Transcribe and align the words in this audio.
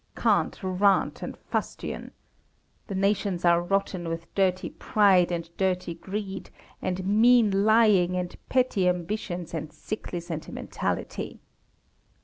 Cant, 0.15 0.59
rant, 0.63 1.21
and 1.21 1.37
fustian! 1.37 2.09
The 2.87 2.95
nations 2.95 3.45
are 3.45 3.61
rotten 3.61 4.09
with 4.09 4.33
dirty 4.33 4.71
pride, 4.71 5.31
and 5.31 5.47
dirty 5.57 5.93
greed, 5.93 6.49
and 6.81 7.05
mean 7.05 7.63
lying, 7.65 8.15
and 8.17 8.35
petty 8.49 8.87
ambitions, 8.89 9.53
and 9.53 9.71
sickly 9.71 10.19
sentimentality. 10.19 11.39